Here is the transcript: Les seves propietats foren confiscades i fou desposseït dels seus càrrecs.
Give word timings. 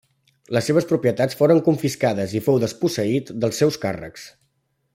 Les 0.55 0.63
seves 0.69 0.87
propietats 0.91 1.37
foren 1.41 1.61
confiscades 1.67 2.33
i 2.39 2.41
fou 2.47 2.57
desposseït 2.63 3.31
dels 3.45 3.61
seus 3.65 3.79
càrrecs. 3.85 4.25